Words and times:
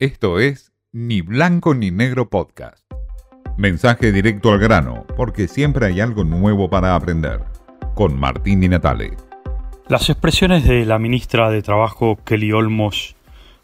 Esto 0.00 0.40
es 0.40 0.72
Ni 0.90 1.20
Blanco 1.20 1.72
ni 1.72 1.92
Negro 1.92 2.28
Podcast. 2.28 2.84
Mensaje 3.56 4.10
directo 4.10 4.50
al 4.50 4.58
grano, 4.58 5.06
porque 5.16 5.46
siempre 5.46 5.86
hay 5.86 6.00
algo 6.00 6.24
nuevo 6.24 6.68
para 6.68 6.96
aprender. 6.96 7.44
Con 7.94 8.18
Martín 8.18 8.60
Di 8.60 8.68
Natale. 8.68 9.12
Las 9.86 10.10
expresiones 10.10 10.64
de 10.64 10.84
la 10.84 10.98
ministra 10.98 11.48
de 11.48 11.62
Trabajo 11.62 12.18
Kelly 12.24 12.50
Olmos 12.50 13.14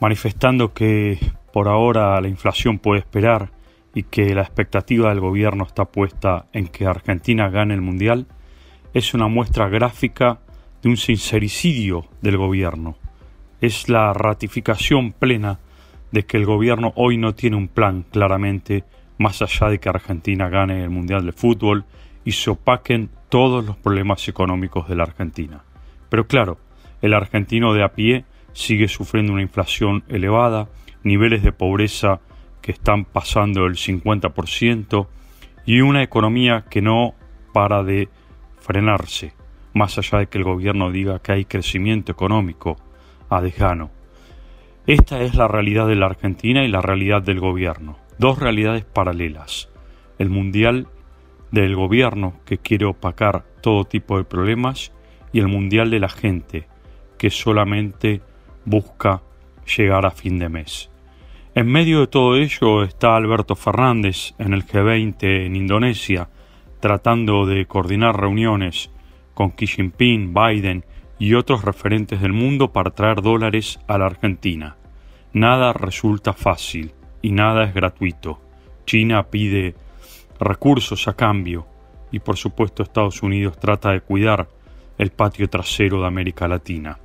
manifestando 0.00 0.72
que 0.72 1.18
por 1.52 1.68
ahora 1.68 2.18
la 2.22 2.28
inflación 2.28 2.78
puede 2.78 3.00
esperar 3.00 3.50
y 3.94 4.04
que 4.04 4.34
la 4.34 4.40
expectativa 4.40 5.10
del 5.10 5.20
gobierno 5.20 5.64
está 5.64 5.84
puesta 5.84 6.46
en 6.54 6.68
que 6.68 6.86
Argentina 6.86 7.50
gane 7.50 7.74
el 7.74 7.82
Mundial 7.82 8.26
es 8.94 9.12
una 9.12 9.28
muestra 9.28 9.68
gráfica 9.68 10.40
de 10.80 10.88
un 10.88 10.96
sincericidio 10.96 12.06
del 12.22 12.38
gobierno. 12.38 12.96
Es 13.60 13.90
la 13.90 14.14
ratificación 14.14 15.12
plena 15.12 15.58
de 16.14 16.24
que 16.24 16.36
el 16.36 16.46
gobierno 16.46 16.92
hoy 16.94 17.18
no 17.18 17.34
tiene 17.34 17.56
un 17.56 17.66
plan 17.66 18.04
claramente, 18.08 18.84
más 19.18 19.42
allá 19.42 19.68
de 19.68 19.80
que 19.80 19.88
Argentina 19.88 20.48
gane 20.48 20.82
el 20.82 20.88
Mundial 20.88 21.26
de 21.26 21.32
Fútbol 21.32 21.84
y 22.24 22.32
se 22.32 22.50
opaquen 22.50 23.10
todos 23.28 23.64
los 23.64 23.76
problemas 23.76 24.26
económicos 24.28 24.88
de 24.88 24.94
la 24.94 25.02
Argentina. 25.02 25.64
Pero 26.08 26.26
claro, 26.26 26.58
el 27.02 27.14
argentino 27.14 27.74
de 27.74 27.82
a 27.82 27.88
pie 27.88 28.24
sigue 28.52 28.86
sufriendo 28.86 29.32
una 29.32 29.42
inflación 29.42 30.04
elevada, 30.08 30.68
niveles 31.02 31.42
de 31.42 31.50
pobreza 31.50 32.20
que 32.62 32.70
están 32.70 33.04
pasando 33.04 33.66
el 33.66 33.74
50% 33.74 35.08
y 35.66 35.80
una 35.80 36.02
economía 36.02 36.64
que 36.70 36.80
no 36.80 37.14
para 37.52 37.82
de 37.82 38.08
frenarse 38.60 39.34
más 39.74 39.98
allá 39.98 40.20
de 40.20 40.26
que 40.28 40.38
el 40.38 40.44
gobierno 40.44 40.90
diga 40.90 41.18
que 41.18 41.32
hay 41.32 41.44
crecimiento 41.44 42.12
económico 42.12 42.76
a 43.28 43.42
dejano. 43.42 43.90
Esta 44.86 45.22
es 45.22 45.34
la 45.34 45.48
realidad 45.48 45.88
de 45.88 45.94
la 45.94 46.04
Argentina 46.04 46.62
y 46.62 46.68
la 46.68 46.82
realidad 46.82 47.22
del 47.22 47.40
gobierno, 47.40 47.96
dos 48.18 48.38
realidades 48.38 48.84
paralelas. 48.84 49.70
El 50.18 50.28
mundial 50.28 50.88
del 51.50 51.74
gobierno 51.74 52.34
que 52.44 52.58
quiere 52.58 52.84
opacar 52.84 53.44
todo 53.62 53.84
tipo 53.84 54.18
de 54.18 54.24
problemas 54.24 54.92
y 55.32 55.40
el 55.40 55.48
mundial 55.48 55.88
de 55.88 56.00
la 56.00 56.10
gente 56.10 56.68
que 57.16 57.30
solamente 57.30 58.20
busca 58.66 59.22
llegar 59.74 60.04
a 60.04 60.10
fin 60.10 60.38
de 60.38 60.50
mes. 60.50 60.90
En 61.54 61.66
medio 61.66 62.00
de 62.00 62.06
todo 62.08 62.36
ello 62.36 62.82
está 62.82 63.16
Alberto 63.16 63.56
Fernández 63.56 64.34
en 64.38 64.52
el 64.52 64.66
G20 64.66 65.46
en 65.46 65.56
Indonesia, 65.56 66.28
tratando 66.80 67.46
de 67.46 67.64
coordinar 67.64 68.20
reuniones 68.20 68.90
con 69.32 69.52
Xi 69.52 69.66
Jinping, 69.66 70.34
Biden 70.34 70.84
y 71.18 71.34
otros 71.34 71.64
referentes 71.64 72.20
del 72.20 72.32
mundo 72.32 72.72
para 72.72 72.90
traer 72.90 73.22
dólares 73.22 73.78
a 73.86 73.98
la 73.98 74.06
Argentina. 74.06 74.76
Nada 75.34 75.72
resulta 75.72 76.32
fácil 76.32 76.92
y 77.20 77.32
nada 77.32 77.64
es 77.64 77.74
gratuito. 77.74 78.40
China 78.86 79.24
pide 79.24 79.74
recursos 80.38 81.08
a 81.08 81.14
cambio 81.14 81.66
y 82.12 82.20
por 82.20 82.36
supuesto 82.36 82.84
Estados 82.84 83.20
Unidos 83.20 83.58
trata 83.58 83.90
de 83.90 84.00
cuidar 84.00 84.48
el 84.96 85.10
patio 85.10 85.50
trasero 85.50 86.00
de 86.00 86.06
América 86.06 86.46
Latina. 86.46 87.00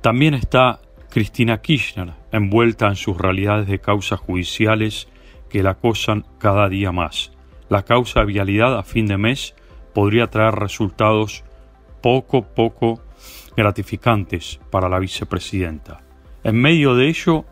También 0.00 0.34
está 0.34 0.80
Cristina 1.10 1.62
Kirchner 1.62 2.12
envuelta 2.32 2.88
en 2.88 2.96
sus 2.96 3.16
realidades 3.16 3.68
de 3.68 3.78
causas 3.78 4.18
judiciales 4.18 5.06
que 5.48 5.62
la 5.62 5.70
acosan 5.70 6.26
cada 6.38 6.68
día 6.68 6.90
más. 6.90 7.30
La 7.68 7.84
causa 7.84 8.20
de 8.20 8.26
vialidad 8.26 8.76
a 8.76 8.82
fin 8.82 9.06
de 9.06 9.16
mes 9.16 9.54
podría 9.94 10.26
traer 10.26 10.56
resultados 10.56 11.44
poco, 12.02 12.42
poco 12.42 13.00
gratificantes 13.56 14.58
para 14.72 14.88
la 14.88 14.98
vicepresidenta. 14.98 16.03
En 16.44 16.56
medio 16.56 16.94
de 16.94 17.08
ello, 17.08 17.46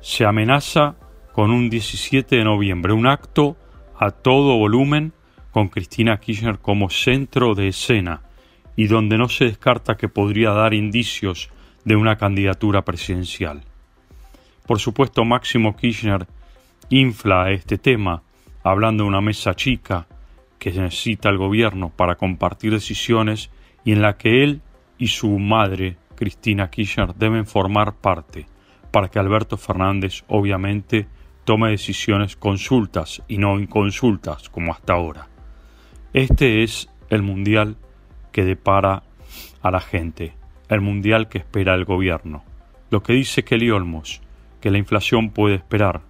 se 0.00 0.24
amenaza 0.24 0.96
con 1.32 1.50
un 1.50 1.68
17 1.68 2.36
de 2.36 2.44
noviembre, 2.44 2.94
un 2.94 3.06
acto 3.06 3.58
a 3.98 4.10
todo 4.10 4.56
volumen 4.56 5.12
con 5.50 5.68
Cristina 5.68 6.18
Kirchner 6.18 6.58
como 6.58 6.88
centro 6.88 7.54
de 7.54 7.68
escena 7.68 8.22
y 8.74 8.86
donde 8.86 9.18
no 9.18 9.28
se 9.28 9.44
descarta 9.44 9.98
que 9.98 10.08
podría 10.08 10.50
dar 10.52 10.72
indicios 10.72 11.50
de 11.84 11.96
una 11.96 12.16
candidatura 12.16 12.86
presidencial. 12.86 13.62
Por 14.66 14.80
supuesto, 14.80 15.26
Máximo 15.26 15.76
Kirchner 15.76 16.26
infla 16.88 17.50
este 17.50 17.76
tema 17.76 18.22
hablando 18.62 19.04
de 19.04 19.08
una 19.08 19.20
mesa 19.20 19.54
chica 19.54 20.06
que 20.58 20.72
necesita 20.72 21.28
el 21.28 21.36
gobierno 21.36 21.92
para 21.94 22.14
compartir 22.14 22.72
decisiones 22.72 23.50
y 23.84 23.92
en 23.92 24.00
la 24.00 24.16
que 24.16 24.42
él 24.42 24.62
y 24.96 25.08
su 25.08 25.38
madre, 25.38 25.96
Cristina 26.18 26.68
Kirchner, 26.68 27.14
deben 27.14 27.46
formar 27.46 27.94
parte, 27.94 28.46
para 28.90 29.08
que 29.08 29.20
Alberto 29.20 29.56
Fernández 29.56 30.24
obviamente 30.26 31.06
tome 31.44 31.70
decisiones 31.70 32.34
consultas 32.34 33.22
y 33.28 33.38
no 33.38 33.60
inconsultas 33.60 34.48
como 34.48 34.72
hasta 34.72 34.94
ahora. 34.94 35.28
Este 36.12 36.64
es 36.64 36.90
el 37.08 37.22
mundial 37.22 37.76
que 38.32 38.44
depara 38.44 39.04
a 39.62 39.70
la 39.70 39.80
gente, 39.80 40.34
el 40.68 40.80
mundial 40.80 41.28
que 41.28 41.38
espera 41.38 41.74
el 41.74 41.84
gobierno. 41.84 42.42
Lo 42.90 43.04
que 43.04 43.12
dice 43.12 43.44
Kelly 43.44 43.70
Olmos, 43.70 44.20
que 44.60 44.72
la 44.72 44.78
inflación 44.78 45.30
puede 45.30 45.54
esperar 45.54 46.00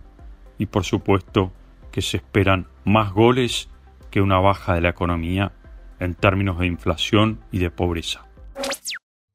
y 0.56 0.66
por 0.66 0.84
supuesto 0.84 1.52
que 1.92 2.00
se 2.00 2.16
esperan 2.16 2.66
más 2.86 3.12
goles 3.12 3.68
que 4.10 4.22
una 4.22 4.38
baja 4.38 4.72
de 4.72 4.80
la 4.80 4.88
economía 4.88 5.52
en 6.00 6.14
términos 6.14 6.58
de 6.58 6.66
inflación 6.66 7.40
y 7.52 7.58
de 7.58 7.70
pobreza. 7.70 8.27